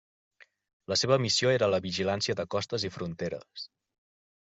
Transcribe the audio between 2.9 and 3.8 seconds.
fronteres.